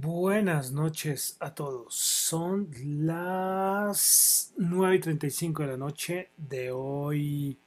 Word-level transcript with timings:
Buenas 0.00 0.70
noches 0.70 1.36
a 1.40 1.56
todos. 1.56 1.92
Son 1.92 2.68
las 3.04 4.52
9 4.56 4.94
y 4.94 5.00
35 5.00 5.62
de 5.62 5.68
la 5.68 5.76
noche 5.76 6.30
de 6.36 6.70
hoy, 6.70 7.58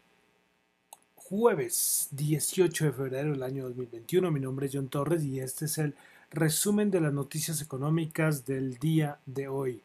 jueves 1.16 2.08
18 2.12 2.86
de 2.86 2.92
febrero 2.94 3.32
del 3.32 3.44
año 3.44 3.66
2021. 3.66 4.32
Mi 4.32 4.40
nombre 4.40 4.68
es 4.68 4.72
John 4.74 4.88
Torres 4.88 5.26
y 5.26 5.42
este 5.42 5.66
es 5.66 5.78
el 5.78 5.94
resumen 6.30 6.90
de 6.90 7.02
las 7.02 7.12
noticias 7.12 7.62
económicas 7.62 8.46
del 8.46 8.78
día 8.78 9.20
de 9.26 9.50
hoy. 9.50 9.84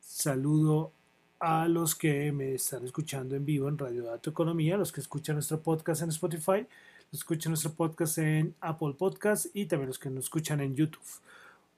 Saludo 0.00 0.92
a 1.40 1.68
los 1.68 1.94
que 1.94 2.32
me 2.32 2.54
están 2.54 2.86
escuchando 2.86 3.36
en 3.36 3.44
vivo 3.44 3.68
en 3.68 3.76
Radio 3.76 4.04
Dato 4.04 4.30
Economía, 4.30 4.78
los 4.78 4.92
que 4.92 5.02
escuchan 5.02 5.36
nuestro 5.36 5.60
podcast 5.60 6.00
en 6.00 6.08
Spotify, 6.08 6.66
los 7.10 7.10
que 7.10 7.16
escuchan 7.34 7.50
nuestro 7.50 7.74
podcast 7.74 8.16
en 8.16 8.54
Apple 8.62 8.94
Podcast 8.96 9.54
y 9.54 9.66
también 9.66 9.88
los 9.88 9.98
que 9.98 10.08
nos 10.08 10.24
escuchan 10.24 10.60
en 10.60 10.74
YouTube. 10.74 11.04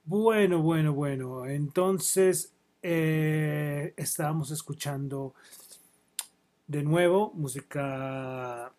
Bueno, 0.08 0.62
bueno, 0.62 0.94
bueno. 0.94 1.44
Entonces, 1.44 2.54
eh, 2.82 3.92
estábamos 3.98 4.50
escuchando 4.50 5.34
de 6.66 6.82
nuevo 6.82 7.30
música, 7.34 8.72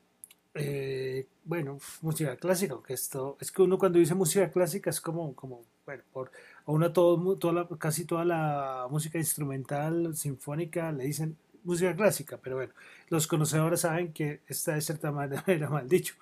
eh, 0.56 1.28
bueno, 1.44 1.78
música 2.02 2.36
clásica, 2.36 2.74
aunque 2.74 2.94
esto, 2.96 3.38
es 3.40 3.52
que 3.52 3.62
uno 3.62 3.78
cuando 3.78 4.00
dice 4.00 4.16
música 4.16 4.50
clásica 4.50 4.90
es 4.90 5.00
como, 5.00 5.36
como 5.36 5.62
bueno, 5.86 6.02
por, 6.12 6.32
a 6.66 6.72
uno 6.72 6.92
todo, 6.92 7.38
toda 7.38 7.68
casi 7.78 8.06
toda 8.06 8.26
la 8.26 8.88
música 8.90 9.20
instrumental, 9.20 10.16
sinfónica, 10.16 10.92
le 10.92 11.04
dicen 11.06 11.38
música 11.64 11.96
clásica, 11.96 12.40
pero 12.42 12.56
bueno, 12.56 12.74
los 13.10 13.28
conocedores 13.28 13.82
saben 13.82 14.14
que 14.14 14.42
está 14.48 14.74
de 14.74 14.82
cierta 14.82 15.12
manera 15.12 15.70
mal 15.70 15.88
dicho. 15.88 16.16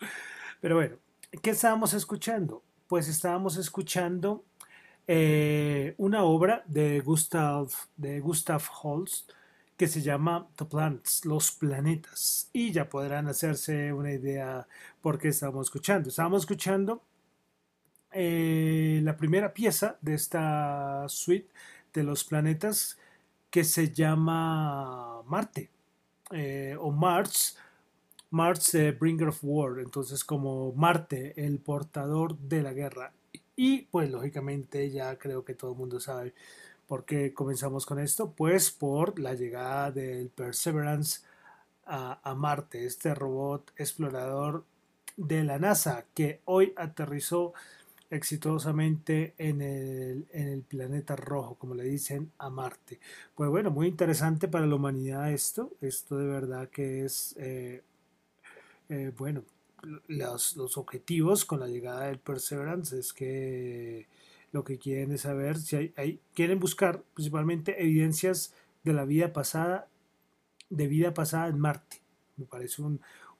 Pero 0.59 0.75
bueno, 0.75 0.97
¿qué 1.41 1.51
estábamos 1.51 1.93
escuchando? 1.93 2.61
Pues 2.89 3.07
estábamos 3.07 3.55
escuchando 3.55 4.43
eh, 5.07 5.95
una 5.97 6.23
obra 6.23 6.63
de 6.67 6.99
Gustav, 6.99 7.69
de 7.95 8.19
Gustav 8.19 8.61
Holst 8.83 9.31
que 9.77 9.87
se 9.87 10.01
llama 10.01 10.49
The 10.55 10.65
Planets, 10.65 11.23
Los 11.25 11.51
Planetas. 11.51 12.49
Y 12.51 12.71
ya 12.71 12.89
podrán 12.89 13.27
hacerse 13.27 13.93
una 13.93 14.11
idea 14.11 14.67
por 15.01 15.19
qué 15.19 15.29
estamos 15.29 15.67
escuchando. 15.67 16.09
Estábamos 16.09 16.41
escuchando 16.43 17.03
eh, 18.11 18.99
la 19.03 19.15
primera 19.15 19.53
pieza 19.53 19.97
de 20.01 20.15
esta 20.15 21.05
suite 21.07 21.49
de 21.93 22.03
los 22.03 22.23
planetas 22.23 22.97
que 23.49 23.63
se 23.63 23.91
llama 23.93 25.21
Marte 25.23 25.69
eh, 26.31 26.75
o 26.79 26.91
Mars. 26.91 27.57
Mars, 28.29 28.75
Bringer 28.99 29.29
of 29.29 29.39
War, 29.41 29.79
entonces 29.79 30.25
como 30.25 30.73
Marte, 30.73 31.33
el 31.45 31.59
portador 31.59 32.37
de 32.37 32.61
la 32.61 32.73
guerra. 32.73 33.13
Y 33.57 33.81
pues 33.91 34.09
lógicamente 34.11 34.89
ya 34.91 35.17
creo 35.17 35.43
que 35.43 35.55
todo 35.55 35.71
el 35.71 35.77
mundo 35.77 35.99
sabe 35.99 36.33
por 36.87 37.05
qué 37.05 37.33
comenzamos 37.33 37.85
con 37.85 37.99
esto. 37.99 38.31
Pues 38.31 38.71
por 38.71 39.19
la 39.19 39.33
llegada 39.33 39.91
del 39.91 40.29
Perseverance 40.29 41.21
a, 41.87 42.35
Marte, 42.35 42.85
este 42.85 43.15
robot 43.15 43.73
explorador 43.77 44.63
de 45.17 45.43
la 45.43 45.57
NASA 45.57 46.05
que 46.13 46.41
hoy 46.45 46.73
aterrizó 46.77 47.53
exitosamente 48.11 49.33
en 49.39 49.61
el, 49.61 50.27
en 50.31 50.49
el, 50.49 50.61
planeta 50.61 51.15
rojo, 51.15 51.55
como 51.55 51.73
le 51.73 51.83
dicen, 51.83 52.31
a 52.37 52.49
Marte. 52.51 52.99
Pues 53.35 53.49
bueno, 53.49 53.71
muy 53.71 53.87
interesante 53.87 54.47
para 54.47 54.67
la 54.67 54.75
humanidad 54.75 55.31
esto. 55.31 55.73
Esto 55.81 56.17
de 56.17 56.27
verdad 56.27 56.69
que 56.69 57.05
es, 57.05 57.35
eh, 57.39 57.81
eh, 58.89 59.11
bueno, 59.17 59.43
los, 60.07 60.77
objetivos 60.77 61.45
con 61.45 61.59
la 61.59 61.67
llegada 61.67 62.07
del 62.07 62.19
Perseverance 62.19 62.97
es 62.97 63.13
que 63.13 64.07
lo 64.51 64.63
que 64.63 64.77
quieren 64.77 65.11
es 65.11 65.21
saber 65.21 65.57
si 65.57 65.93
hay, 65.95 66.19
quieren 66.33 66.59
buscar 66.59 67.03
principalmente 67.13 67.81
evidencias 67.81 68.53
de 68.83 68.93
la 68.93 69.05
vida 69.05 69.33
pasada, 69.33 69.87
de 70.69 70.87
vida 70.87 71.13
pasada 71.13 71.47
en 71.47 71.59
Marte. 71.59 72.01
Me 72.37 72.45
parece 72.45 72.83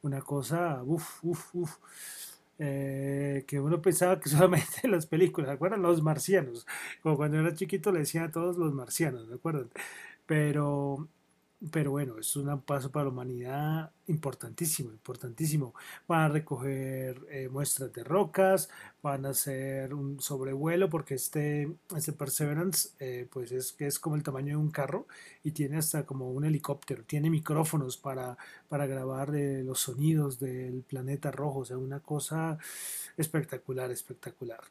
una 0.02 0.22
cosa, 0.22 0.82
uff, 0.84 1.24
uff, 1.24 1.56
uff. 1.56 1.78
Eh, 2.60 3.46
que 3.48 3.60
uno 3.60 3.82
pensaba 3.82 4.20
que 4.20 4.30
solamente 4.30 4.82
en 4.84 4.92
las 4.92 5.06
películas, 5.06 5.50
¿de 5.50 5.54
acuerdo? 5.54 5.78
Los 5.78 6.02
marcianos, 6.02 6.66
como 7.04 7.16
cuando 7.18 7.40
era 7.40 7.54
chiquito 7.54 7.92
le 7.92 8.00
decían 8.00 8.26
a 8.26 8.32
todos 8.32 8.58
los 8.58 8.74
marcianos, 8.74 9.30
¿de 9.30 9.36
acuerdo? 9.36 9.70
Pero 10.26 11.08
pero 11.72 11.90
bueno, 11.90 12.20
es 12.20 12.36
un 12.36 12.62
paso 12.62 12.92
para 12.92 13.06
la 13.06 13.12
humanidad 13.12 13.92
importantísimo, 14.08 14.92
importantísimo. 14.92 15.74
Van 16.08 16.22
a 16.22 16.30
recoger 16.30 17.20
eh, 17.32 17.50
muestras 17.50 17.92
de 17.94 18.04
rocas, 18.04 18.70
van 19.02 19.26
a 19.26 19.30
hacer 19.30 19.94
un 19.96 20.22
sobrevuelo, 20.22 20.88
porque 20.88 21.16
este, 21.16 21.72
este 21.96 22.14
Perseverance 22.14 22.90
eh, 23.00 23.28
pues 23.32 23.52
es, 23.52 23.76
es 23.80 23.98
como 23.98 24.16
el 24.16 24.24
tamaño 24.24 24.50
de 24.50 24.56
un 24.58 24.70
carro 24.70 25.08
y 25.44 25.52
tiene 25.52 25.78
hasta 25.78 26.06
como 26.06 26.32
un 26.32 26.46
helicóptero, 26.46 27.04
tiene 27.06 27.32
micrófonos 27.32 27.98
para, 27.98 28.38
para 28.70 28.86
grabar 28.86 29.36
eh, 29.36 29.64
los 29.64 29.80
sonidos 29.80 30.40
del 30.40 30.84
planeta 30.88 31.32
rojo, 31.32 31.60
o 31.60 31.66
sea, 31.66 31.78
una 31.78 32.02
cosa 32.02 32.60
espectacular, 33.18 33.90
espectacular. 33.90 34.62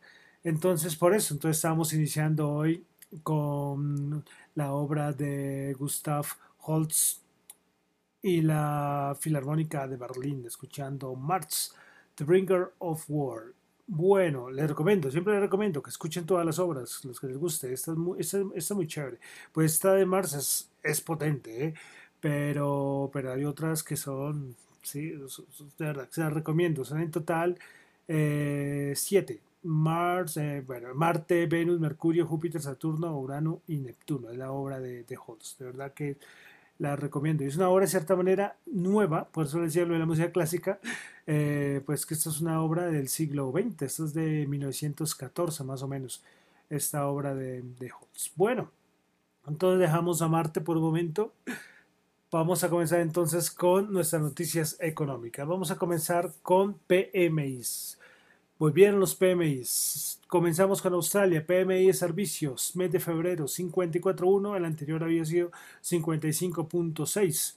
Entonces, 0.45 0.95
por 0.95 1.15
eso, 1.15 1.35
entonces 1.35 1.59
estamos 1.59 1.93
iniciando 1.93 2.49
hoy 2.49 2.85
con 3.25 4.25
la 4.55 4.73
obra 4.73 5.13
de 5.13 5.75
Gustav 5.79 6.27
Holtz 6.67 7.23
y 8.27 8.43
la 8.43 9.17
Filarmónica 9.19 9.87
de 9.87 9.97
Berlín, 9.97 10.45
escuchando 10.47 11.15
March, 11.15 11.71
The 12.17 12.25
Bringer 12.25 12.73
of 12.79 13.05
War. 13.09 13.53
Bueno, 13.87 14.51
les 14.51 14.69
recomiendo, 14.69 15.09
siempre 15.13 15.35
les 15.35 15.43
recomiendo 15.43 15.81
que 15.81 15.91
escuchen 15.91 16.27
todas 16.27 16.45
las 16.45 16.59
obras, 16.59 17.05
los 17.05 17.21
que 17.21 17.29
les 17.29 17.37
guste. 17.39 17.73
Esta 17.73 17.93
es 17.93 17.97
muy, 17.97 18.19
esta, 18.19 18.75
muy 18.75 18.89
chévere. 18.89 19.19
Pues 19.53 19.75
esta 19.75 19.93
de 19.93 20.05
Marx 20.07 20.69
es, 20.83 21.01
potente, 21.03 21.67
¿eh? 21.67 21.75
pero, 22.21 23.11
pero 23.13 23.33
hay 23.33 23.45
otras 23.45 23.85
que 23.85 23.97
son, 23.97 24.57
sí, 24.83 25.11
de 25.11 25.27
verdad, 25.79 26.09
se 26.11 26.21
las 26.21 26.33
recomiendo. 26.33 26.85
Son 26.85 27.01
en 27.01 27.13
total 27.13 27.57
eh, 28.09 28.93
siete. 28.97 29.41
Mars, 29.63 30.37
eh, 30.37 30.63
bueno, 30.67 30.95
Marte, 30.95 31.47
Venus, 31.47 31.79
Mercurio, 31.81 32.27
Júpiter, 32.27 32.61
Saturno, 32.61 33.17
Urano 33.19 33.63
y 33.69 33.79
Neptuno. 33.79 34.31
Es 34.31 34.37
la 34.37 34.51
obra 34.51 34.81
de 34.81 35.19
Holtz. 35.25 35.59
De 35.59 35.67
verdad 35.67 35.93
que 35.93 36.17
la 36.79 36.97
recomiendo. 36.97 37.45
Y 37.45 37.49
es 37.49 37.57
una 37.57 37.69
obra 37.69 37.85
de 37.85 37.91
cierta 37.91 38.17
manera 38.17 38.57
nueva, 38.67 39.29
por 39.29 39.47
eso 39.47 39.61
decía 39.61 39.85
lo 39.85 39.95
de 39.95 40.01
la 40.01 40.07
música 40.07 40.31
clásica, 40.31 40.79
eh, 41.27 41.83
pues 41.87 42.07
que 42.07 42.15
esta 42.15 42.31
es 42.31 42.41
una 42.41 42.63
obra 42.63 42.87
del 42.87 43.09
siglo 43.09 43.53
XX, 43.53 43.83
esto 43.83 44.05
es 44.05 44.15
de 44.15 44.47
1914 44.47 45.65
más 45.65 45.83
o 45.83 45.89
menos, 45.89 46.23
esta 46.71 47.07
obra 47.07 47.35
de, 47.35 47.63
de 47.63 47.91
Holtz. 47.93 48.33
Bueno, 48.37 48.71
entonces 49.47 49.81
dejamos 49.81 50.23
a 50.23 50.29
Marte 50.29 50.61
por 50.61 50.77
un 50.77 50.83
momento. 50.83 51.33
Vamos 52.33 52.65
a 52.65 52.69
comenzar 52.69 53.01
entonces 53.01 53.51
con 53.51 53.93
nuestras 53.93 54.21
noticias 54.21 54.77
económicas. 54.81 55.47
Vamos 55.47 55.71
a 55.71 55.77
comenzar 55.77 56.33
con 56.43 56.75
PMIs. 56.75 57.99
Volvieron 58.59 58.99
los 59.01 59.15
PMIs. 59.15 60.21
Comenzamos 60.29 60.81
con 60.81 60.95
Australia, 60.95 61.47
PMI 61.47 61.89
de 61.89 61.93
servicios, 61.93 62.75
mes 62.75 62.91
de 62.91 63.01
febrero 63.01 63.45
54.1, 63.45 64.57
el 64.57 64.65
anterior 64.65 65.05
había 65.05 65.27
sido 65.27 65.51
55.6. 65.85 67.55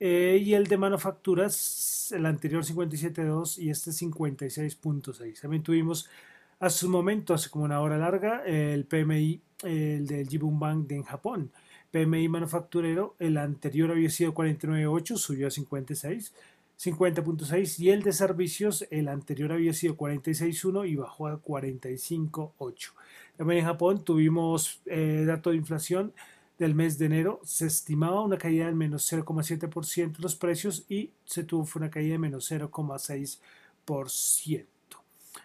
Eh, 0.00 0.42
y 0.44 0.54
el 0.54 0.66
de 0.66 0.76
manufacturas, 0.76 2.10
el 2.12 2.26
anterior 2.26 2.64
57.2 2.64 3.58
y 3.58 3.70
este 3.70 3.92
56.6. 3.92 5.40
También 5.40 5.62
tuvimos 5.62 6.10
a 6.58 6.68
su 6.68 6.90
momento, 6.90 7.32
hace 7.32 7.48
como 7.48 7.64
una 7.64 7.80
hora 7.80 7.96
larga, 7.96 8.42
el 8.44 8.86
PMI, 8.86 9.40
el 9.62 10.06
del 10.08 10.28
Jibun 10.28 10.58
Bank 10.58 10.90
en 10.90 11.04
Japón. 11.04 11.52
PMI 11.92 12.28
manufacturero, 12.28 13.14
el 13.20 13.36
anterior 13.36 13.92
había 13.92 14.10
sido 14.10 14.34
49.8, 14.34 15.16
subió 15.16 15.46
a 15.46 15.50
56 15.52 16.34
50.6 16.78 17.78
y 17.78 17.90
el 17.90 18.02
de 18.02 18.12
servicios, 18.12 18.86
el 18.90 19.08
anterior 19.08 19.52
había 19.52 19.72
sido 19.72 19.96
46.1 19.96 20.88
y 20.88 20.96
bajó 20.96 21.28
a 21.28 21.40
45.8. 21.40 22.92
También 23.36 23.60
en 23.60 23.66
Japón 23.66 24.04
tuvimos 24.04 24.80
eh, 24.86 25.24
dato 25.26 25.50
de 25.50 25.56
inflación 25.56 26.12
del 26.58 26.74
mes 26.74 26.98
de 26.98 27.06
enero, 27.06 27.40
se 27.42 27.66
estimaba 27.66 28.20
una 28.20 28.38
caída 28.38 28.66
del 28.66 28.76
menos 28.76 29.10
0,7% 29.12 30.16
de 30.16 30.22
los 30.22 30.36
precios 30.36 30.84
y 30.88 31.10
se 31.24 31.44
tuvo 31.44 31.68
una 31.74 31.90
caída 31.90 32.12
de 32.12 32.18
menos 32.18 32.50
0,6%. 32.50 34.66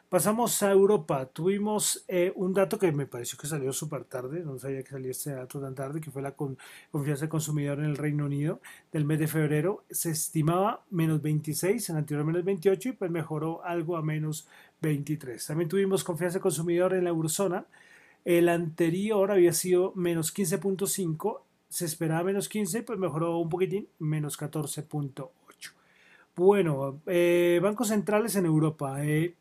Pasamos 0.10 0.64
a 0.64 0.72
Europa. 0.72 1.28
Tuvimos 1.28 2.04
eh, 2.08 2.34
un 2.36 2.52
dato 2.52 2.80
que 2.80 2.92
me 2.92 3.06
pareció 3.06 3.38
que 3.38 3.46
salió 3.46 3.72
súper 3.72 4.06
tarde, 4.06 4.42
no 4.44 4.58
sabía 4.58 4.84
que 4.84 4.90
salía 4.90 5.12
este 5.12 5.32
dato 5.32 5.62
tan 5.62 5.76
tarde, 5.76 6.02
que 6.02 6.10
fue 6.10 6.24
la 6.24 6.32
confianza 6.32 7.22
del 7.22 7.30
consumidor 7.30 7.78
en 7.78 7.86
el 7.86 7.98
Reino 7.98 8.26
Unido 8.26 8.60
del 8.92 9.06
mes 9.06 9.20
de 9.20 9.28
febrero. 9.28 9.84
Se 9.92 10.10
estimaba 10.10 10.84
menos 10.90 11.22
26, 11.22 11.92
en 11.92 11.98
anterior 11.98 12.26
menos 12.26 12.44
28 12.44 12.90
y 12.90 12.92
pues 12.94 13.12
mejoró 13.12 13.64
algo 13.64 13.98
a 13.98 14.02
menos 14.02 14.48
23. 14.82 15.46
También 15.46 15.70
tuvimos 15.70 16.04
confianza 16.04 16.36
del 16.36 16.42
consumidor 16.42 16.96
en 16.96 17.04
la 17.04 17.12
eurozona. 17.12 17.66
El 18.26 18.50
anterior 18.50 19.32
había 19.32 19.54
sido 19.54 19.94
menos 19.96 20.36
15.5, 20.36 21.42
se 21.70 21.86
esperaba 21.86 22.24
menos 22.24 22.50
15, 22.50 22.82
pues 22.82 22.98
mejoró 22.98 23.38
un 23.38 23.50
poquitín, 23.50 23.88
menos 24.00 24.40
14.8. 24.40 25.30
Bueno, 26.36 27.02
eh, 27.06 27.60
bancos 27.62 27.90
centrales 27.90 28.36
en 28.36 28.46
Europa. 28.46 29.06
Eh, 29.06 29.36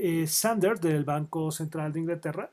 eh, 0.00 0.26
Sanders 0.26 0.80
del 0.80 1.04
Banco 1.04 1.50
Central 1.50 1.92
de 1.92 2.00
Inglaterra 2.00 2.50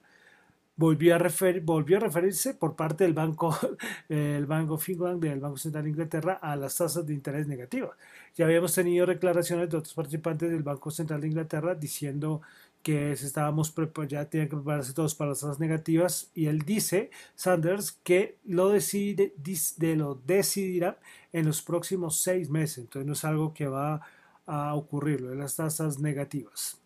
volvió 0.78 1.16
a, 1.16 1.18
referirse 1.18 2.54
por 2.54 2.76
parte 2.76 3.04
del 3.04 3.14
Banco, 3.14 3.58
el 4.10 4.46
Banco 4.46 4.76
of 4.76 4.90
England, 4.90 5.22
del 5.22 5.40
Banco 5.40 5.58
Central 5.58 5.84
de 5.84 5.90
Inglaterra, 5.90 6.40
a 6.42 6.56
las 6.56 6.78
tasas 6.78 7.06
de 7.06 7.14
interés 7.14 7.48
negativas. 7.48 7.92
Ya 8.36 8.46
habíamos 8.46 8.74
tenido 8.74 9.06
declaraciones 9.08 9.70
de 9.70 9.78
otros 9.78 9.94
participantes 9.96 10.50
del 10.52 10.64
Banco 10.64 10.92
Central 10.92 11.22
de 11.22 11.28
Inglaterra 11.28 11.76
diciendo 11.76 12.42
que 12.84 13.12
estábamos 13.12 13.74
ya 14.08 14.26
tenían 14.30 14.50
que 14.50 14.56
prepararse 14.56 14.94
todos 14.94 15.16
para 15.16 15.32
las 15.32 15.42
tasas 15.42 15.60
negativas 15.60 16.32
y 16.36 16.46
él 16.46 16.62
dice, 16.62 17.10
Sanders, 17.36 17.92
que 18.04 18.38
lo, 18.46 18.70
decide, 18.70 19.34
de, 19.36 19.96
lo 19.96 20.16
decidirá 20.16 21.00
en 21.34 21.48
los 21.48 21.62
próximos 21.62 22.22
seis 22.22 22.50
meses. 22.50 22.80
Entonces 22.80 23.08
no 23.08 23.14
es 23.14 23.26
algo 23.26 23.54
que 23.54 23.68
va 23.68 24.02
a 24.46 24.76
ocurrir, 24.76 25.22
lo 25.22 25.36
las 25.36 25.56
tasas 25.56 26.00
negativas. 26.00 26.80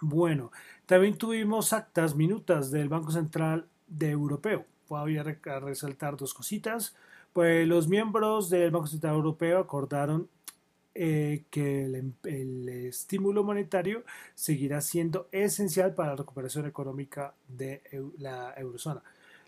Bueno, 0.00 0.50
también 0.86 1.16
tuvimos 1.18 1.72
actas, 1.72 2.14
minutas 2.14 2.70
del 2.70 2.88
Banco 2.88 3.10
Central 3.10 3.66
de 3.86 4.10
Europeo. 4.10 4.64
Voy 4.88 5.18
a 5.18 5.22
resaltar 5.22 6.16
dos 6.16 6.32
cositas. 6.32 6.96
Pues 7.32 7.68
los 7.68 7.86
miembros 7.86 8.50
del 8.50 8.70
Banco 8.70 8.86
Central 8.86 9.14
Europeo 9.14 9.58
acordaron 9.60 10.28
eh, 10.94 11.44
que 11.50 11.84
em, 11.84 12.12
el, 12.24 12.68
estímulo 12.68 13.44
monetario 13.44 14.04
seguirá 14.34 14.80
siendo 14.80 15.28
esencial 15.30 15.94
para 15.94 16.10
la 16.10 16.16
recuperación 16.16 16.66
económica 16.66 17.34
de 17.46 17.82
la 18.18 18.54
eurozona. 18.56 19.02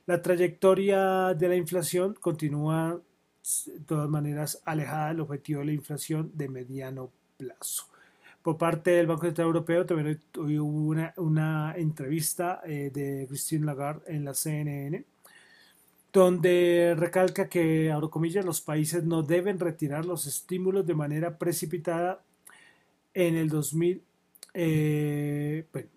La 0.07 0.23
trayectoria 0.23 1.35
de 1.35 1.49
la 1.49 1.57
inflación 1.57 2.15
continúa 2.15 3.01
de 3.67 3.81
todas 3.81 4.09
maneras 4.09 4.63
alejada 4.65 5.09
del 5.09 5.21
objetivo 5.21 5.61
de 5.61 5.67
la 5.67 5.73
inflación 5.73 6.31
de 6.35 6.49
mediano 6.49 7.11
plazo. 7.37 7.92
Por 8.43 8.59
parte 8.59 8.91
del 8.93 9.07
Banco 9.07 9.27
Central 9.27 9.47
Europeo 9.47 9.87
también 9.87 10.21
hubo 10.37 10.89
una, 10.89 11.15
una 11.17 11.75
entrevista 11.77 12.61
eh, 12.65 12.91
de 12.93 13.27
Christine 13.29 13.65
Lagarde 13.65 14.15
en 14.15 14.25
la 14.25 14.35
CNN 14.35 15.05
donde 16.13 16.95
recalca 16.97 17.49
que, 17.49 17.91
abro 17.91 18.11
comillas, 18.11 18.45
los 18.45 18.61
países 18.61 19.05
no 19.05 19.23
deben 19.23 19.59
retirar 19.59 20.05
los 20.05 20.27
estímulos 20.27 20.87
de 20.87 20.95
manera 20.95 21.39
precipitada 21.39 22.23
en 23.15 23.37
el 23.37 23.49
2000. 23.49 24.03
Eh, 24.55 25.67
bueno, 25.73 25.89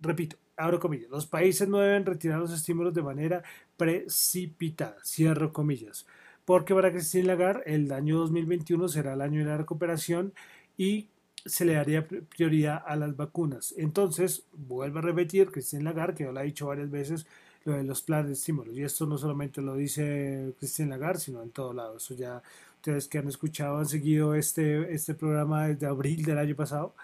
repito, 0.00 0.36
abro 0.56 0.78
comillas, 0.78 1.08
los 1.10 1.26
países 1.26 1.68
no 1.68 1.78
deben 1.78 2.04
retirar 2.04 2.38
los 2.38 2.52
estímulos 2.52 2.92
de 2.92 3.02
manera 3.02 3.42
precipitada, 3.78 4.96
cierro 5.02 5.52
comillas, 5.52 6.06
porque 6.44 6.74
para 6.74 6.92
Christine 6.92 7.24
Lagarde 7.24 7.62
el 7.66 7.90
año 7.92 8.18
2021 8.18 8.88
será 8.88 9.14
el 9.14 9.22
año 9.22 9.40
de 9.40 9.46
la 9.46 9.56
recuperación 9.56 10.34
y 10.76 11.08
se 11.46 11.64
le 11.64 11.74
daría 11.74 12.06
prioridad 12.06 12.82
a 12.86 12.96
las 12.96 13.16
vacunas. 13.16 13.74
Entonces, 13.76 14.44
vuelvo 14.52 14.98
a 14.98 15.02
repetir, 15.02 15.50
Christine 15.50 15.84
Lagarde, 15.84 16.14
que 16.14 16.32
lo 16.32 16.40
he 16.40 16.44
dicho 16.44 16.66
varias 16.66 16.90
veces, 16.90 17.26
los 17.64 18.02
planes 18.02 18.26
de 18.28 18.32
estímulos. 18.34 18.76
Y 18.76 18.82
esto 18.82 19.06
no 19.06 19.18
solamente 19.18 19.60
lo 19.60 19.74
dice 19.74 20.54
Cristian 20.58 20.90
Lagarde, 20.90 21.20
sino 21.20 21.42
en 21.42 21.50
todo 21.50 21.72
lado. 21.72 21.96
Eso 21.96 22.14
ya 22.14 22.42
ustedes 22.76 23.08
que 23.08 23.18
han 23.18 23.28
escuchado, 23.28 23.78
han 23.78 23.86
seguido 23.86 24.34
este, 24.34 24.94
este 24.94 25.14
programa 25.14 25.68
desde 25.68 25.86
abril 25.86 26.24
del 26.24 26.38
año 26.38 26.54
pasado. 26.54 26.94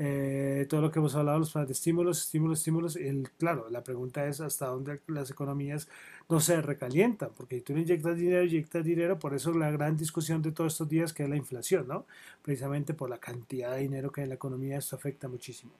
Eh, 0.00 0.66
todo 0.68 0.80
lo 0.80 0.92
que 0.92 1.00
hemos 1.00 1.16
hablado, 1.16 1.40
los 1.40 1.50
planes 1.50 1.68
de 1.68 1.72
estímulos, 1.72 2.20
estímulos, 2.20 2.60
estímulos. 2.60 2.96
El, 2.96 3.28
claro, 3.36 3.68
la 3.68 3.82
pregunta 3.82 4.26
es 4.26 4.40
hasta 4.40 4.66
dónde 4.66 5.00
las 5.08 5.30
economías 5.30 5.88
no 6.28 6.40
se 6.40 6.62
recalientan, 6.62 7.30
porque 7.36 7.60
tú 7.60 7.74
le 7.74 7.80
inyectas 7.80 8.16
dinero, 8.16 8.44
inyectas 8.44 8.84
dinero, 8.84 9.18
por 9.18 9.34
eso 9.34 9.52
la 9.52 9.70
gran 9.72 9.96
discusión 9.96 10.40
de 10.40 10.52
todos 10.52 10.74
estos 10.74 10.88
días 10.88 11.12
que 11.12 11.24
es 11.24 11.28
la 11.28 11.36
inflación, 11.36 11.88
¿no? 11.88 12.06
Precisamente 12.42 12.94
por 12.94 13.10
la 13.10 13.18
cantidad 13.18 13.72
de 13.72 13.80
dinero 13.80 14.12
que 14.12 14.20
hay 14.20 14.26
en 14.26 14.28
la 14.30 14.36
economía, 14.36 14.78
esto 14.78 14.94
afecta 14.94 15.26
muchísimo. 15.26 15.72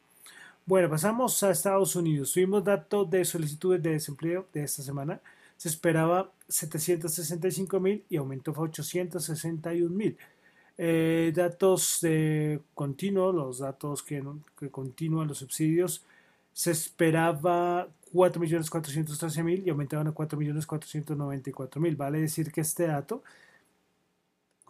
Bueno, 0.67 0.91
pasamos 0.91 1.43
a 1.45 1.51
Estados 1.51 1.97
Unidos. 1.97 2.33
Tuvimos 2.33 2.63
datos 2.65 3.09
de 3.09 3.25
solicitudes 3.25 3.83
de 3.83 3.93
desempleo 3.93 4.47
de 4.53 4.65
esta 4.65 4.83
semana. 4.83 5.21
Se 5.57 5.69
esperaba 5.69 6.31
765 6.49 7.81
mil 7.81 8.05
y 8.11 8.17
aumentó 8.17 8.51
a 8.55 8.61
861 8.61 9.89
mil. 9.89 10.19
Eh, 10.81 11.33
datos 11.35 11.99
de 12.03 12.61
continuo, 12.73 13.33
los 13.33 13.59
datos 13.59 14.03
que, 14.05 14.23
continúan 14.71 15.27
los 15.27 15.39
subsidios, 15.39 16.05
se 16.53 16.71
esperaba 16.71 17.89
4.413.000 18.13 19.67
y 19.67 19.71
aumentaban 19.71 20.07
a 20.07 20.15
4.494.000. 20.15 21.97
Vale 21.97 22.21
decir 22.21 22.53
que 22.53 22.61
este 22.61 22.87
dato, 22.87 23.25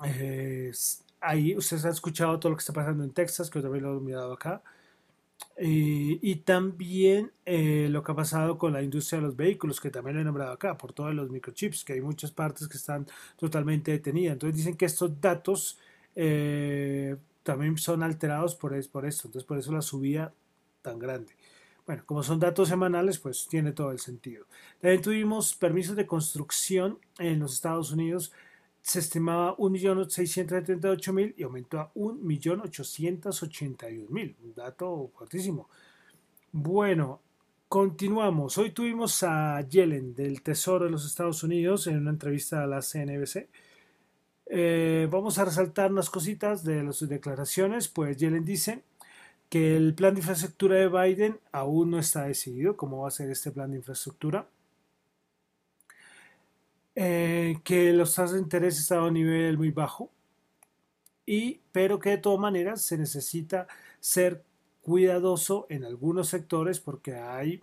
eh, 0.04 0.72
ahí 1.20 1.56
ustedes 1.56 1.84
han 1.84 1.92
escuchado 1.92 2.38
todo 2.38 2.50
lo 2.50 2.56
que 2.56 2.62
está 2.62 2.72
pasando 2.72 3.04
en 3.04 3.10
Texas, 3.10 3.50
que 3.50 3.58
yo 3.58 3.64
también 3.64 3.84
lo 3.84 3.98
he 3.98 4.00
mirado 4.00 4.32
acá. 4.32 4.62
Y 5.60 6.36
también 6.36 7.32
eh, 7.44 7.88
lo 7.90 8.02
que 8.02 8.12
ha 8.12 8.14
pasado 8.14 8.58
con 8.58 8.72
la 8.72 8.82
industria 8.82 9.20
de 9.20 9.26
los 9.26 9.36
vehículos, 9.36 9.80
que 9.80 9.90
también 9.90 10.16
lo 10.16 10.22
he 10.22 10.24
nombrado 10.24 10.52
acá, 10.52 10.78
por 10.78 10.92
todos 10.92 11.14
los 11.14 11.30
microchips, 11.30 11.84
que 11.84 11.94
hay 11.94 12.00
muchas 12.00 12.30
partes 12.32 12.68
que 12.68 12.76
están 12.76 13.06
totalmente 13.36 13.90
detenidas. 13.92 14.34
Entonces 14.34 14.56
dicen 14.56 14.76
que 14.76 14.86
estos 14.86 15.20
datos 15.20 15.78
eh, 16.20 17.16
también 17.44 17.78
son 17.78 18.02
alterados 18.02 18.56
por, 18.56 18.72
por 18.90 19.06
esto, 19.06 19.28
entonces 19.28 19.46
por 19.46 19.56
eso 19.56 19.72
la 19.72 19.82
subida 19.82 20.34
tan 20.82 20.98
grande. 20.98 21.36
Bueno, 21.86 22.02
como 22.04 22.24
son 22.24 22.40
datos 22.40 22.68
semanales, 22.68 23.18
pues 23.18 23.46
tiene 23.48 23.70
todo 23.70 23.92
el 23.92 24.00
sentido. 24.00 24.46
También 24.80 25.00
tuvimos 25.00 25.54
permisos 25.54 25.94
de 25.94 26.06
construcción 26.06 26.98
en 27.18 27.38
los 27.38 27.54
Estados 27.54 27.92
Unidos 27.92 28.32
se 28.88 28.98
estimaba 29.00 29.54
1.678.000 29.58 31.34
y 31.36 31.42
aumentó 31.42 31.80
a 31.80 31.92
1.881.000. 31.94 34.36
Un 34.42 34.54
dato 34.54 35.10
fuertísimo. 35.14 35.68
Bueno, 36.52 37.20
continuamos. 37.68 38.56
Hoy 38.56 38.70
tuvimos 38.70 39.22
a 39.22 39.60
Yellen 39.60 40.14
del 40.14 40.40
Tesoro 40.42 40.86
de 40.86 40.90
los 40.90 41.04
Estados 41.04 41.42
Unidos 41.42 41.86
en 41.86 41.98
una 41.98 42.12
entrevista 42.12 42.62
a 42.62 42.66
la 42.66 42.80
CNBC. 42.80 43.50
Eh, 44.50 45.08
vamos 45.10 45.38
a 45.38 45.44
resaltar 45.44 45.92
unas 45.92 46.10
cositas 46.10 46.64
de 46.64 46.92
sus 46.92 47.08
declaraciones. 47.08 47.88
Pues 47.88 48.16
Yellen 48.16 48.44
dice 48.44 48.82
que 49.48 49.76
el 49.76 49.94
plan 49.94 50.14
de 50.14 50.20
infraestructura 50.20 50.76
de 50.76 50.88
Biden 50.88 51.38
aún 51.52 51.90
no 51.90 51.98
está 51.98 52.24
decidido, 52.24 52.76
cómo 52.76 53.02
va 53.02 53.08
a 53.08 53.12
ser 53.12 53.30
este 53.30 53.50
plan 53.50 53.70
de 53.70 53.78
infraestructura 53.78 54.48
eh, 57.00 57.60
que 57.62 57.92
los 57.92 58.12
tasas 58.16 58.32
de 58.32 58.40
interés 58.40 58.76
están 58.76 58.98
a 58.98 59.04
un 59.04 59.14
nivel 59.14 59.56
muy 59.56 59.70
bajo, 59.70 60.10
y, 61.24 61.60
pero 61.70 62.00
que 62.00 62.10
de 62.10 62.18
todas 62.18 62.40
maneras 62.40 62.82
se 62.82 62.98
necesita 62.98 63.68
ser 64.00 64.42
cuidadoso 64.82 65.66
en 65.68 65.84
algunos 65.84 66.26
sectores 66.26 66.80
porque 66.80 67.14
hay 67.14 67.62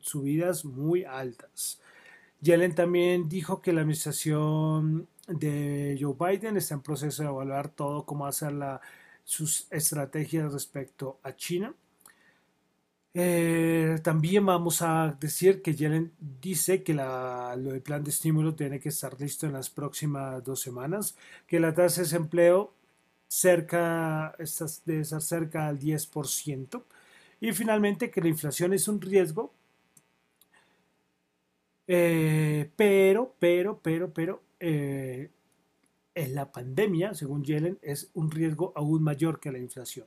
subidas 0.00 0.64
muy 0.64 1.04
altas. 1.04 1.80
Yellen 2.40 2.74
también 2.74 3.28
dijo 3.28 3.62
que 3.62 3.72
la 3.72 3.82
administración 3.82 5.06
de 5.26 5.96
Joe 6.00 6.14
Biden 6.18 6.56
está 6.56 6.74
en 6.74 6.82
proceso 6.82 7.22
de 7.22 7.28
evaluar 7.28 7.68
todo 7.68 8.04
cómo 8.06 8.26
hacer 8.26 8.52
la, 8.52 8.80
sus 9.24 9.66
estrategias 9.70 10.52
respecto 10.52 11.18
a 11.22 11.34
China. 11.34 11.74
Eh, 13.18 13.98
también 14.02 14.44
vamos 14.44 14.82
a 14.82 15.16
decir 15.18 15.62
que 15.62 15.74
Yellen 15.74 16.12
dice 16.20 16.82
que 16.82 16.92
la, 16.92 17.56
lo 17.56 17.72
del 17.72 17.80
plan 17.80 18.04
de 18.04 18.10
estímulo 18.10 18.54
tiene 18.54 18.78
que 18.78 18.90
estar 18.90 19.18
listo 19.18 19.46
en 19.46 19.54
las 19.54 19.70
próximas 19.70 20.44
dos 20.44 20.60
semanas, 20.60 21.16
que 21.46 21.58
la 21.58 21.72
tasa 21.74 22.02
de 22.02 22.02
desempleo 22.04 22.74
cerca, 23.28 24.36
debe 24.84 25.00
estar 25.02 25.22
cerca 25.22 25.68
al 25.68 25.78
10%, 25.78 26.84
y 27.40 27.52
finalmente 27.52 28.10
que 28.10 28.20
la 28.20 28.28
inflación 28.28 28.74
es 28.74 28.88
un 28.88 29.00
riesgo, 29.00 29.52
eh, 31.86 32.70
pero, 32.76 33.34
pero, 33.38 33.80
pero, 33.82 34.12
pero, 34.12 34.42
eh, 34.60 35.30
en 36.14 36.34
la 36.34 36.50
pandemia, 36.50 37.14
según 37.14 37.44
Yellen, 37.44 37.78
es 37.82 38.10
un 38.14 38.30
riesgo 38.30 38.72
aún 38.74 39.02
mayor 39.02 39.38
que 39.38 39.52
la 39.52 39.58
inflación. 39.58 40.06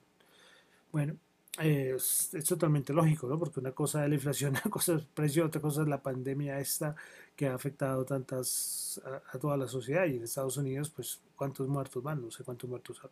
Bueno, 0.91 1.15
es, 1.59 2.31
totalmente 2.47 2.93
lógico, 2.93 3.27
¿no? 3.27 3.37
Porque 3.37 3.59
una 3.59 3.71
cosa 3.71 4.03
es 4.03 4.09
la 4.09 4.15
inflación, 4.15 4.51
una 4.63 4.71
cosa 4.71 4.93
es 4.93 5.01
el 5.01 5.07
precio, 5.07 5.45
otra 5.45 5.61
cosa 5.61 5.81
es 5.81 5.87
la 5.87 6.01
pandemia 6.01 6.59
esta 6.59 6.95
que 7.35 7.47
ha 7.47 7.53
afectado 7.53 8.05
tantas 8.05 9.01
a, 9.33 9.37
toda 9.37 9.55
la 9.57 9.67
sociedad 9.67 10.05
y 10.05 10.17
en 10.17 10.23
Estados 10.23 10.57
Unidos, 10.57 10.89
pues 10.89 11.21
cuántos 11.35 11.67
muertos 11.67 12.01
van, 12.03 12.21
no 12.21 12.31
sé 12.31 12.43
cuántos 12.43 12.69
muertos 12.69 12.99
hay. 13.03 13.09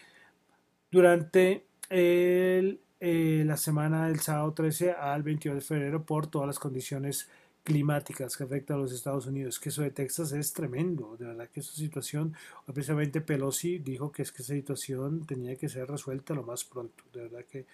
durante 0.91 1.65
el 1.89 2.81
eh, 3.05 3.43
la 3.45 3.57
semana 3.57 4.07
del 4.07 4.21
sábado 4.21 4.53
13 4.53 4.93
al 4.93 5.25
22 5.25 5.57
de 5.57 5.61
febrero 5.61 6.05
por 6.05 6.29
todas 6.29 6.47
las 6.47 6.61
condiciones 6.61 7.29
climáticas 7.65 8.37
que 8.37 8.45
afectan 8.45 8.77
a 8.77 8.81
los 8.83 8.93
Estados 8.93 9.27
Unidos. 9.27 9.59
Que 9.59 9.71
eso 9.71 9.83
de 9.83 9.91
Texas 9.91 10.31
es 10.31 10.53
tremendo, 10.53 11.17
de 11.19 11.27
verdad 11.27 11.49
que 11.49 11.59
esa 11.59 11.73
situación, 11.73 12.33
precisamente 12.65 13.21
Pelosi 13.21 13.81
dijo 13.81 14.13
que 14.13 14.23
es 14.23 14.31
que 14.31 14.43
esa 14.43 14.55
situación 14.55 15.27
tenía 15.27 15.57
que 15.57 15.69
ser 15.69 15.91
resuelta 15.91 16.33
lo 16.33 16.45
más 16.45 16.63
pronto. 16.63 17.03
De 17.13 17.23
verdad 17.23 17.45
que 17.51 17.67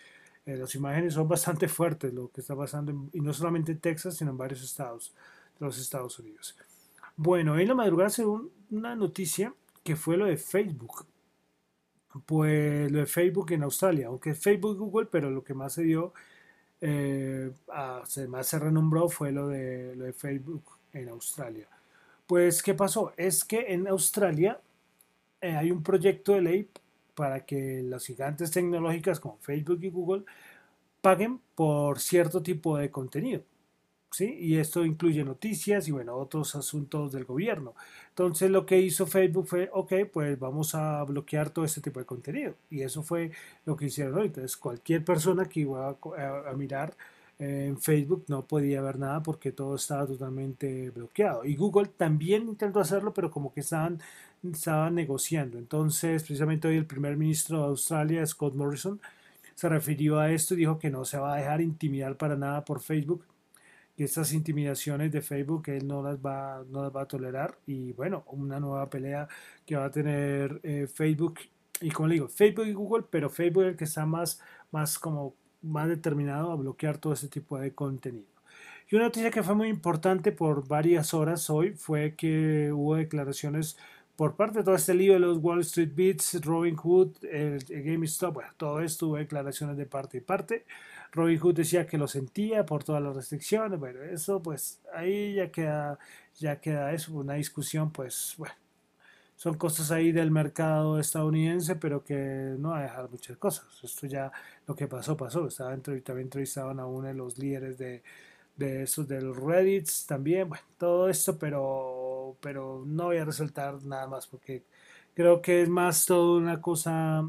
eh, 0.46 0.56
las 0.56 0.74
imágenes 0.74 1.12
son 1.12 1.28
bastante 1.28 1.68
fuertes 1.68 2.14
lo 2.14 2.30
que 2.30 2.40
está 2.40 2.56
pasando, 2.56 3.10
y 3.12 3.20
no 3.20 3.34
solamente 3.34 3.72
en 3.72 3.80
Texas, 3.80 4.16
sino 4.16 4.30
en 4.30 4.38
varios 4.38 4.62
estados 4.62 5.12
de 5.60 5.66
los 5.66 5.78
Estados 5.78 6.18
Unidos. 6.18 6.56
Bueno, 7.18 7.58
en 7.58 7.68
la 7.68 7.74
madrugada 7.74 8.08
se 8.08 8.24
una 8.24 8.96
noticia 8.96 9.52
que 9.84 9.94
fue 9.94 10.16
lo 10.16 10.24
de 10.24 10.38
Facebook 10.38 11.04
pues 12.26 12.90
lo 12.90 12.98
de 13.00 13.06
Facebook 13.06 13.52
en 13.52 13.62
Australia, 13.62 14.08
aunque 14.08 14.34
Facebook 14.34 14.76
y 14.76 14.78
Google, 14.78 15.08
pero 15.10 15.30
lo 15.30 15.42
que 15.44 15.54
más 15.54 15.74
se 15.74 15.82
dio, 15.82 16.12
eh, 16.80 17.50
más 18.28 18.46
se 18.46 18.58
renombró 18.58 19.08
fue 19.08 19.32
lo 19.32 19.48
de, 19.48 19.94
lo 19.96 20.04
de 20.04 20.12
Facebook 20.12 20.64
en 20.92 21.08
Australia. 21.08 21.68
Pues, 22.26 22.62
¿qué 22.62 22.74
pasó? 22.74 23.12
Es 23.16 23.44
que 23.44 23.72
en 23.72 23.88
Australia 23.88 24.60
eh, 25.40 25.56
hay 25.56 25.70
un 25.70 25.82
proyecto 25.82 26.32
de 26.32 26.42
ley 26.42 26.68
para 27.14 27.44
que 27.44 27.82
las 27.82 28.06
gigantes 28.06 28.50
tecnológicas 28.50 29.18
como 29.18 29.38
Facebook 29.38 29.80
y 29.82 29.90
Google 29.90 30.24
paguen 31.00 31.40
por 31.54 32.00
cierto 32.00 32.42
tipo 32.42 32.76
de 32.76 32.90
contenido. 32.90 33.42
¿Sí? 34.10 34.36
Y 34.40 34.56
esto 34.56 34.84
incluye 34.84 35.24
noticias 35.24 35.88
y 35.88 35.92
bueno, 35.92 36.16
otros 36.16 36.54
asuntos 36.54 37.12
del 37.12 37.24
gobierno. 37.24 37.74
Entonces 38.10 38.50
lo 38.50 38.66
que 38.66 38.80
hizo 38.80 39.06
Facebook 39.06 39.46
fue, 39.46 39.70
ok, 39.72 39.92
pues 40.12 40.38
vamos 40.38 40.74
a 40.74 41.02
bloquear 41.04 41.50
todo 41.50 41.64
este 41.64 41.80
tipo 41.80 42.00
de 42.00 42.06
contenido. 42.06 42.54
Y 42.70 42.82
eso 42.82 43.02
fue 43.02 43.30
lo 43.64 43.76
que 43.76 43.86
hicieron 43.86 44.18
hoy. 44.18 44.26
Entonces 44.26 44.56
cualquier 44.56 45.04
persona 45.04 45.44
que 45.46 45.60
iba 45.60 45.90
a, 45.90 46.52
mirar 46.56 46.96
eh, 47.38 47.66
en 47.68 47.78
Facebook 47.80 48.24
no 48.28 48.44
podía 48.44 48.82
ver 48.82 48.98
nada 48.98 49.22
porque 49.22 49.52
todo 49.52 49.76
estaba 49.76 50.06
totalmente 50.06 50.90
bloqueado. 50.90 51.44
Y 51.44 51.56
Google 51.56 51.88
también 51.96 52.48
intentó 52.48 52.80
hacerlo, 52.80 53.14
pero 53.14 53.30
como 53.30 53.52
que 53.52 53.60
estaban, 53.60 54.00
estaban 54.42 54.94
negociando. 54.94 55.58
Entonces, 55.58 56.22
precisamente 56.22 56.68
hoy 56.68 56.76
el 56.76 56.86
primer 56.86 57.16
ministro 57.16 57.58
de 57.60 57.64
Australia, 57.68 58.26
Scott 58.26 58.54
Morrison, 58.54 59.00
se 59.54 59.68
refirió 59.68 60.18
a 60.20 60.30
esto 60.32 60.54
y 60.54 60.58
dijo 60.58 60.78
que 60.78 60.90
no 60.90 61.04
se 61.04 61.18
va 61.18 61.34
a 61.34 61.36
dejar 61.38 61.60
intimidar 61.60 62.16
para 62.16 62.36
nada 62.36 62.64
por 62.64 62.80
Facebook 62.80 63.24
que 63.98 64.04
estas 64.04 64.32
intimidaciones 64.32 65.10
de 65.10 65.20
Facebook 65.22 65.64
él 65.66 65.88
no 65.88 66.04
las 66.04 66.18
va, 66.18 66.62
no 66.70 66.84
las 66.84 66.94
va 66.94 67.02
a 67.02 67.08
tolerar 67.08 67.58
y 67.66 67.90
bueno, 67.94 68.22
una 68.28 68.60
nueva 68.60 68.88
pelea 68.88 69.26
que 69.66 69.74
va 69.74 69.86
a 69.86 69.90
tener 69.90 70.60
eh, 70.62 70.86
Facebook 70.86 71.40
y 71.80 71.90
como 71.90 72.06
le 72.06 72.14
digo, 72.14 72.28
Facebook 72.28 72.66
y 72.66 72.74
Google, 72.74 73.06
pero 73.10 73.28
Facebook 73.28 73.64
es 73.64 73.70
el 73.70 73.76
que 73.76 73.84
está 73.84 74.06
más, 74.06 74.40
más 74.70 75.00
como 75.00 75.34
más 75.62 75.88
determinado 75.88 76.52
a 76.52 76.54
bloquear 76.54 76.98
todo 76.98 77.12
ese 77.12 77.26
tipo 77.26 77.58
de 77.58 77.74
contenido. 77.74 78.28
Y 78.88 78.94
una 78.94 79.06
noticia 79.06 79.32
que 79.32 79.42
fue 79.42 79.56
muy 79.56 79.66
importante 79.66 80.30
por 80.30 80.68
varias 80.68 81.12
horas 81.12 81.50
hoy 81.50 81.72
fue 81.72 82.14
que 82.14 82.70
hubo 82.72 82.94
declaraciones 82.94 83.76
por 84.14 84.36
parte 84.36 84.58
de 84.58 84.64
todo 84.64 84.76
este 84.76 84.94
lío 84.94 85.14
de 85.14 85.18
los 85.18 85.38
Wall 85.38 85.62
Street 85.62 85.90
Beats, 85.92 86.40
Robin 86.44 86.76
Hood, 86.76 87.16
el, 87.24 87.64
el 87.68 87.82
GameStop, 87.82 88.34
bueno, 88.34 88.50
todo 88.56 88.80
esto 88.80 89.08
hubo 89.08 89.16
declaraciones 89.16 89.76
de 89.76 89.86
parte 89.86 90.18
y 90.18 90.20
parte. 90.20 90.64
Robin 91.12 91.38
Hood 91.38 91.54
decía 91.56 91.86
que 91.86 91.98
lo 91.98 92.08
sentía 92.08 92.66
por 92.66 92.84
todas 92.84 93.02
las 93.02 93.16
restricciones. 93.16 93.78
Bueno, 93.78 94.02
eso 94.02 94.42
pues 94.42 94.80
ahí 94.94 95.34
ya 95.34 95.50
queda, 95.50 95.98
ya 96.36 96.60
queda 96.60 96.92
eso, 96.92 97.12
una 97.14 97.34
discusión 97.34 97.90
pues 97.92 98.34
bueno. 98.38 98.54
Son 99.36 99.54
cosas 99.56 99.92
ahí 99.92 100.10
del 100.10 100.32
mercado 100.32 100.98
estadounidense, 100.98 101.76
pero 101.76 102.02
que 102.02 102.56
no 102.58 102.70
va 102.70 102.80
a 102.80 102.82
dejar 102.82 103.08
muchas 103.08 103.36
cosas. 103.36 103.66
Esto 103.84 104.08
ya, 104.08 104.32
lo 104.66 104.74
que 104.74 104.88
pasó, 104.88 105.16
pasó. 105.16 105.46
Estaba 105.46 105.76
también 105.76 106.02
entrevistaban 106.26 106.80
a 106.80 106.86
uno 106.86 107.06
de 107.06 107.14
los 107.14 107.38
líderes 107.38 107.78
de, 107.78 108.02
de 108.56 108.82
esos 108.82 109.06
del 109.06 109.34
Reddit 109.34 109.88
también. 110.08 110.48
Bueno, 110.48 110.64
todo 110.76 111.08
esto, 111.08 111.38
pero, 111.38 112.36
pero 112.40 112.82
no 112.86 113.04
voy 113.06 113.18
a 113.18 113.24
resaltar 113.24 113.82
nada 113.84 114.08
más 114.08 114.26
porque 114.26 114.64
creo 115.14 115.40
que 115.42 115.62
es 115.62 115.68
más 115.68 116.06
todo 116.06 116.36
una 116.36 116.60
cosa 116.60 117.28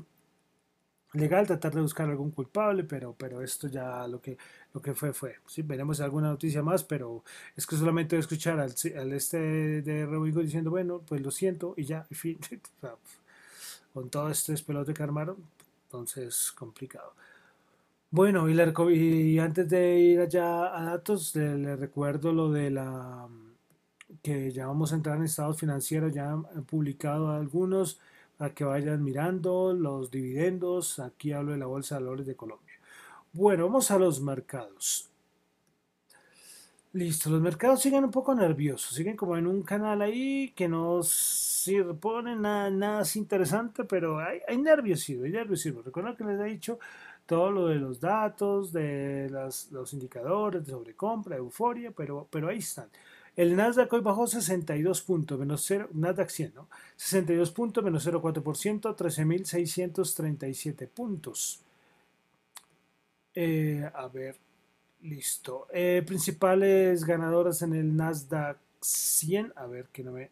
legal 1.13 1.47
tratar 1.47 1.73
de 1.73 1.81
buscar 1.81 2.09
algún 2.09 2.31
culpable, 2.31 2.83
pero, 2.83 3.15
pero 3.17 3.41
esto 3.41 3.67
ya 3.67 4.07
lo 4.07 4.21
que, 4.21 4.37
lo 4.73 4.81
que 4.81 4.93
fue 4.93 5.13
fue. 5.13 5.35
Veremos 5.63 5.99
alguna 6.01 6.29
noticia 6.29 6.61
más, 6.61 6.83
pero 6.83 7.23
es 7.55 7.65
que 7.65 7.75
solamente 7.75 8.17
escuchar 8.17 8.59
al, 8.59 9.13
este 9.13 9.81
de 9.81 10.05
Rodrigo 10.05 10.41
diciendo, 10.41 10.69
bueno, 10.69 11.01
pues 11.05 11.21
lo 11.21 11.31
siento 11.31 11.73
y 11.77 11.85
ya, 11.85 12.05
en 12.09 12.17
fin, 12.17 12.39
con 13.93 14.09
todo 14.09 14.29
este 14.29 14.55
pelote 14.57 14.93
que 14.93 15.03
armaron, 15.03 15.37
entonces 15.85 16.51
complicado. 16.51 17.13
Bueno, 18.11 18.49
y, 18.49 18.53
y 18.95 19.39
antes 19.39 19.69
de 19.69 19.99
ir 19.99 20.19
allá 20.19 20.75
a 20.77 20.83
datos, 20.83 21.35
le, 21.35 21.75
recuerdo 21.75 22.33
lo 22.33 22.51
de 22.51 22.71
la 22.71 23.27
que 24.23 24.51
ya 24.51 24.67
vamos 24.67 24.91
a 24.91 24.95
entrar 24.95 25.17
en 25.17 25.23
estados 25.23 25.59
financieros, 25.59 26.13
ya 26.13 26.31
han 26.31 26.43
publicado 26.65 27.31
algunos 27.31 27.99
a 28.39 28.49
que 28.51 28.63
vayan 28.63 29.03
mirando 29.03 29.73
los 29.73 30.09
dividendos. 30.09 30.99
Aquí 30.99 31.33
hablo 31.33 31.51
de 31.51 31.57
la 31.57 31.65
Bolsa 31.65 31.95
de 31.95 32.01
Valores 32.01 32.25
de 32.25 32.35
Colombia. 32.35 32.75
Bueno, 33.33 33.65
vamos 33.65 33.91
a 33.91 33.99
los 33.99 34.21
mercados. 34.21 35.09
Listo, 36.93 37.29
los 37.29 37.41
mercados 37.41 37.81
siguen 37.81 38.03
un 38.05 38.09
poco 38.09 38.33
nerviosos, 38.33 38.95
siguen 38.95 39.15
como 39.15 39.37
en 39.37 39.45
un 39.45 39.61
canal 39.61 40.01
ahí 40.01 40.51
que 40.55 40.67
no 40.67 41.01
pone 42.01 42.35
nada, 42.35 42.71
nada 42.71 43.03
interesante, 43.13 43.83
pero 43.83 44.17
hay, 44.17 44.39
hay 44.47 44.57
nerviosismo, 44.57 45.25
hay 45.25 45.31
nerviosismo. 45.31 45.83
Recuerda 45.83 46.15
que 46.15 46.23
les 46.23 46.39
he 46.39 46.45
dicho 46.45 46.79
todo 47.27 47.51
lo 47.51 47.67
de 47.67 47.75
los 47.75 47.99
datos, 47.99 48.73
de 48.73 49.29
los 49.29 49.93
indicadores 49.93 50.65
de 50.65 50.71
sobrecompra, 50.71 51.35
euforia, 51.37 51.91
pero, 51.91 52.27
pero 52.31 52.47
ahí 52.47 52.57
están. 52.57 52.89
El 53.39 53.55
Nasdaq 53.55 53.93
hoy 53.93 54.01
bajó 54.01 54.27
62 54.27 55.01
puntos, 55.01 55.39
menos 55.39 55.63
0, 55.65 55.91
Nasdaq 55.93 56.29
100, 56.29 56.55
¿no? 56.55 56.67
62 56.97 57.51
puntos, 57.51 57.81
menos 57.81 58.05
0,4%, 58.05 58.93
13.637 58.97 60.89
puntos. 60.89 61.61
Eh, 63.33 63.89
a 63.93 64.09
ver, 64.09 64.35
listo. 65.03 65.67
Eh, 65.71 66.03
principales 66.05 67.05
ganadoras 67.05 67.61
en 67.61 67.75
el 67.75 67.95
Nasdaq 67.95 68.57
100. 68.81 69.53
A 69.55 69.67
ver 69.67 69.85
que 69.85 70.03
no 70.03 70.11
me. 70.11 70.29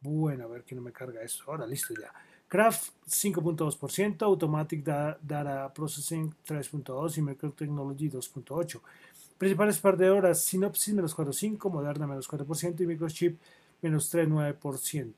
Bueno, 0.00 0.44
a 0.44 0.46
ver 0.46 0.64
que 0.64 0.74
no 0.74 0.80
me 0.80 0.92
carga 0.92 1.20
eso. 1.20 1.44
Ahora, 1.48 1.66
listo 1.66 1.92
ya. 1.92 2.10
Craft 2.48 2.92
5.2%, 3.06 4.22
Automatic 4.22 4.82
Data 4.82 5.70
Processing 5.72 6.34
3.2% 6.44 7.18
y 7.18 7.20
Microtechnology 7.20 8.08
2.8%. 8.10 8.80
Principales 9.40 9.78
perdedoras, 9.78 10.44
Synopsys 10.44 10.92
menos 10.92 11.16
4.5%, 11.16 11.70
Moderna 11.70 12.06
menos 12.06 12.28
4% 12.28 12.78
y 12.82 12.86
Microchip 12.86 13.40
menos 13.80 14.14
3.9%. 14.14 15.14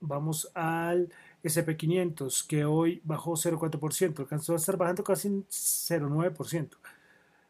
Vamos 0.00 0.50
al 0.54 1.10
SP500 1.44 2.46
que 2.46 2.64
hoy 2.64 3.02
bajó 3.04 3.32
0.4%, 3.32 4.20
alcanzó 4.20 4.54
a 4.54 4.56
estar 4.56 4.78
bajando 4.78 5.04
casi 5.04 5.28
0.9%. 5.28 6.70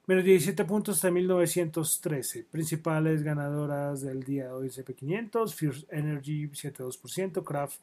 Menos 0.06 0.24
17 0.24 0.64
puntos 0.64 1.04
a 1.04 1.12
1913. 1.12 2.44
Principales 2.50 3.22
ganadoras 3.22 4.00
del 4.00 4.24
día 4.24 4.46
de 4.46 4.50
hoy 4.50 4.66
SP500, 4.66 5.54
First 5.54 5.92
Energy 5.92 6.48
7.2%, 6.48 7.44
Kraft, 7.44 7.78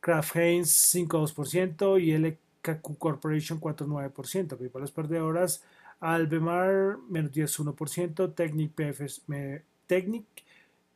Kraft 0.00 0.36
Heinz 0.36 0.94
5.2% 0.94 2.00
y 2.00 2.16
LKQ 2.16 2.96
Corporation 2.96 3.60
4.9%. 3.60 4.56
Principales 4.56 4.90
perdedoras, 4.90 5.62
Albemar 6.00 6.98
menos 7.08 7.30
10,1%, 7.32 8.34
Technic, 8.34 8.72
Technic 9.86 10.24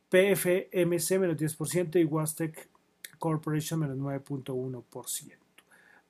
PFMC 0.09 1.19
menos 1.19 1.37
10% 1.37 1.99
y 1.99 2.05
Wastec 2.05 2.69
Corporation 3.19 3.79
menos 3.79 3.97
9.1%. 3.97 5.33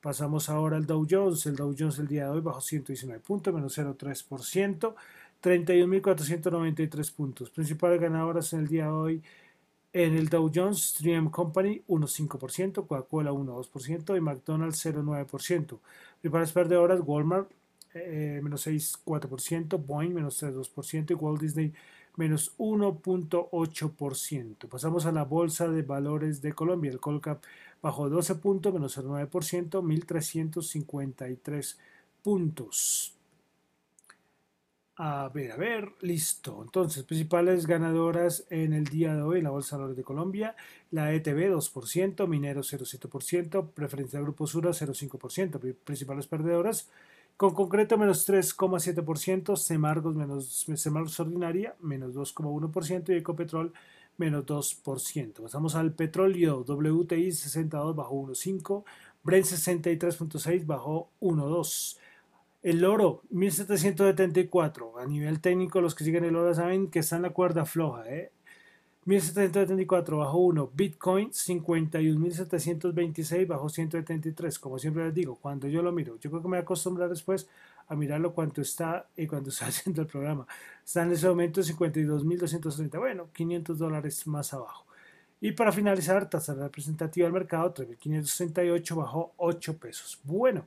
Pasamos 0.00 0.48
ahora 0.48 0.76
al 0.76 0.86
Dow 0.86 1.06
Jones. 1.08 1.46
El 1.46 1.56
Dow 1.56 1.74
Jones 1.76 1.98
el 1.98 2.06
día 2.06 2.24
de 2.24 2.30
hoy 2.30 2.40
bajó 2.40 2.60
119 2.60 3.20
puntos, 3.20 3.52
menos 3.52 3.76
0,3%, 3.76 4.94
31.493 5.42 7.12
puntos. 7.12 7.50
Principales 7.50 8.00
ganadoras 8.00 8.52
en 8.52 8.60
el 8.60 8.68
día 8.68 8.84
de 8.84 8.90
hoy 8.90 9.22
en 9.92 10.14
el 10.14 10.28
Dow 10.28 10.50
Jones, 10.54 10.94
3M 11.02 11.30
Company 11.30 11.82
1,5%, 11.88 12.86
Coca-Cola 12.86 13.32
1,2% 13.32 14.16
y 14.16 14.20
McDonald's 14.20 14.84
0,9%. 14.86 15.78
Principales 16.20 16.52
perdedoras, 16.52 17.00
Walmart 17.04 17.50
eh, 17.96 18.40
menos 18.42 18.66
6,4%, 18.66 19.84
Boeing 19.84 20.14
menos 20.14 20.42
3,2% 20.42 21.10
y 21.10 21.14
Walt 21.14 21.40
Disney 21.40 21.72
menos 22.16 22.56
1.8%. 22.58 24.68
Pasamos 24.68 25.06
a 25.06 25.12
la 25.12 25.24
Bolsa 25.24 25.68
de 25.68 25.82
Valores 25.82 26.42
de 26.42 26.52
Colombia. 26.52 26.90
El 26.90 26.98
Colcap 27.00 27.42
bajó 27.82 28.08
12 28.08 28.36
puntos, 28.36 28.72
menos 28.72 28.98
0,9%, 28.98 29.82
1.353 29.82 31.76
puntos. 32.22 33.12
A 34.98 35.28
ver, 35.28 35.52
a 35.52 35.56
ver, 35.56 35.92
listo. 36.00 36.62
Entonces, 36.62 37.02
principales 37.02 37.66
ganadoras 37.66 38.46
en 38.48 38.72
el 38.72 38.84
día 38.84 39.14
de 39.14 39.20
hoy 39.20 39.38
en 39.38 39.44
la 39.44 39.50
Bolsa 39.50 39.76
de 39.76 39.80
Valores 39.80 39.98
de 39.98 40.04
Colombia, 40.04 40.56
la 40.90 41.12
ETB 41.12 41.52
2%, 41.52 42.26
Minero 42.26 42.62
0,7%, 42.62 43.72
Preferencia 43.72 44.20
Grupo 44.20 44.46
Sura 44.46 44.70
0,5%, 44.70 45.74
principales 45.84 46.26
perdedoras, 46.26 46.88
con 47.36 47.54
concreto 47.54 47.98
menos 47.98 48.28
3,7%, 48.28 49.56
Semargos 49.56 50.14
menos 50.14 50.66
Semargos 50.74 51.20
Ordinaria 51.20 51.74
menos 51.80 52.14
2,1% 52.14 53.10
y 53.10 53.18
Ecopetrol 53.18 53.72
menos 54.16 54.46
2%. 54.46 55.42
Pasamos 55.42 55.74
al 55.74 55.92
petróleo, 55.92 56.64
WTI 56.66 57.32
62 57.32 57.94
bajó 57.94 58.22
1,5, 58.22 58.84
Brent 59.22 59.46
63.6 59.46 60.66
bajó 60.66 61.10
1,2. 61.20 61.98
El 62.62 62.84
oro, 62.84 63.22
1774. 63.30 64.98
A 64.98 65.06
nivel 65.06 65.40
técnico, 65.40 65.80
los 65.80 65.94
que 65.94 66.04
siguen 66.04 66.24
el 66.24 66.34
oro 66.34 66.54
saben 66.54 66.90
que 66.90 67.00
está 67.00 67.16
en 67.16 67.22
la 67.22 67.30
cuerda 67.30 67.64
floja. 67.64 68.08
¿eh? 68.08 68.32
1774 69.06 70.18
bajo 70.18 70.38
1, 70.38 70.70
Bitcoin 70.74 71.30
51.726 71.30 73.46
bajo 73.46 73.68
173. 73.68 74.58
Como 74.58 74.80
siempre 74.80 75.04
les 75.04 75.14
digo, 75.14 75.36
cuando 75.36 75.68
yo 75.68 75.80
lo 75.80 75.92
miro, 75.92 76.18
yo 76.18 76.28
creo 76.28 76.42
que 76.42 76.48
me 76.48 76.56
voy 76.56 76.58
a 76.58 76.62
acostumbrar 76.62 77.08
después 77.08 77.48
a 77.86 77.94
mirarlo 77.94 78.34
cuánto 78.34 78.60
está 78.60 79.06
y 79.16 79.28
cuando 79.28 79.50
está 79.50 79.66
haciendo 79.66 80.02
el 80.02 80.08
programa. 80.08 80.48
Está 80.84 81.04
en 81.04 81.12
ese 81.12 81.28
momento 81.28 81.60
52.230, 81.60 82.98
bueno, 82.98 83.28
500 83.32 83.78
dólares 83.78 84.26
más 84.26 84.52
abajo. 84.52 84.84
Y 85.40 85.52
para 85.52 85.70
finalizar, 85.70 86.28
tasa 86.28 86.54
representativa 86.54 87.26
del 87.26 87.32
mercado 87.32 87.72
3.568 87.74 88.96
bajo 88.96 89.34
8 89.36 89.78
pesos. 89.78 90.18
Bueno, 90.24 90.66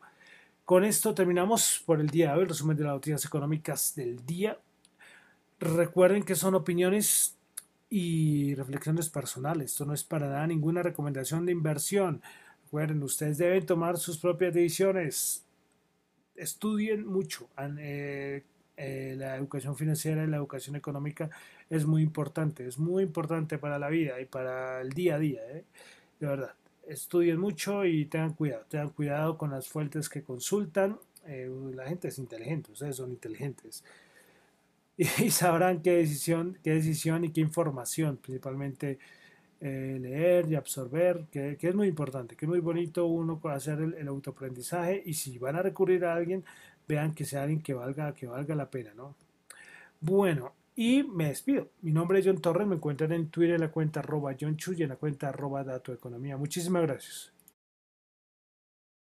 con 0.63 0.85
esto 0.85 1.13
terminamos 1.13 1.83
por 1.85 1.99
el 1.99 2.09
día 2.09 2.29
de 2.29 2.35
hoy 2.35 2.43
el 2.43 2.49
resumen 2.49 2.77
de 2.77 2.85
las 2.85 2.93
noticias 2.93 3.25
económicas 3.25 3.93
del 3.95 4.25
día. 4.25 4.57
Recuerden 5.59 6.23
que 6.23 6.35
son 6.35 6.55
opiniones 6.55 7.35
y 7.89 8.53
reflexiones 8.55 9.09
personales. 9.09 9.71
Esto 9.71 9.85
no 9.85 9.93
es 9.93 10.03
para 10.03 10.27
nada 10.27 10.47
ninguna 10.47 10.83
recomendación 10.83 11.45
de 11.45 11.51
inversión. 11.51 12.21
Recuerden, 12.65 13.01
ustedes 13.01 13.37
deben 13.39 13.65
tomar 13.65 13.97
sus 13.97 14.17
propias 14.19 14.53
decisiones. 14.53 15.43
Estudien 16.35 17.05
mucho. 17.05 17.49
Eh, 17.79 18.43
eh, 18.77 19.15
la 19.17 19.35
educación 19.35 19.75
financiera 19.75 20.23
y 20.23 20.27
la 20.27 20.37
educación 20.37 20.75
económica 20.75 21.29
es 21.69 21.85
muy 21.85 22.03
importante. 22.03 22.67
Es 22.67 22.77
muy 22.77 23.03
importante 23.03 23.57
para 23.57 23.79
la 23.79 23.89
vida 23.89 24.21
y 24.21 24.25
para 24.25 24.81
el 24.81 24.89
día 24.91 25.15
a 25.15 25.19
día. 25.19 25.41
¿eh? 25.49 25.65
De 26.19 26.27
verdad. 26.27 26.53
Estudien 26.87 27.39
mucho 27.39 27.85
y 27.85 28.05
tengan 28.05 28.33
cuidado. 28.33 28.65
Tengan 28.69 28.89
cuidado 28.89 29.37
con 29.37 29.51
las 29.51 29.67
fuentes 29.67 30.09
que 30.09 30.23
consultan. 30.23 30.99
la 31.25 31.87
gente 31.87 32.07
es 32.07 32.19
inteligente. 32.19 32.71
Ustedes 32.71 32.95
son 32.95 33.11
inteligentes 33.11 33.83
y 35.17 35.31
sabrán 35.31 35.81
qué 35.81 35.91
decisión, 35.91 36.57
qué 36.61 36.71
decisión 36.71 37.23
y 37.23 37.31
qué 37.31 37.39
información, 37.39 38.17
principalmente 38.17 38.99
eh, 39.61 39.97
leer 39.99 40.51
y 40.51 40.55
absorber, 40.55 41.25
que, 41.31 41.57
es 41.59 41.75
muy 41.75 41.87
importante, 41.87 42.35
que 42.35 42.45
es 42.45 42.49
muy 42.49 42.59
bonito 42.59 43.05
uno 43.05 43.39
hacer 43.45 43.79
el, 43.79 44.07
autoaprendizaje 44.09 45.01
y 45.05 45.13
si 45.13 45.37
van 45.37 45.55
a 45.55 45.61
recurrir 45.61 46.03
a 46.03 46.15
alguien, 46.15 46.43
vean 46.85 47.13
que 47.13 47.23
sea 47.23 47.43
alguien 47.43 47.61
que 47.61 47.73
valga, 47.73 48.13
que 48.13 48.27
valga 48.27 48.55
la 48.55 48.69
pena, 48.69 48.93
¿no? 48.93 49.15
Bueno, 50.01 50.53
y 50.75 51.03
me 51.03 51.29
despido. 51.29 51.69
Mi 51.81 51.91
nombre 51.93 52.19
es 52.19 52.25
John 52.25 52.41
Torres, 52.41 52.67
me 52.67 52.75
encuentran 52.75 53.13
en 53.13 53.29
Twitter 53.29 53.55
en 53.55 53.61
la 53.61 53.71
cuenta 53.71 54.01
arroba 54.01 54.35
John 54.39 54.57
Chu 54.57 54.73
y 54.73 54.83
en 54.83 54.89
la 54.89 54.95
cuenta 54.97 55.29
arroba 55.29 55.63
Dato 55.63 55.93
Economía. 55.93 56.35
Muchísimas 56.37 56.83
gracias. 56.83 57.38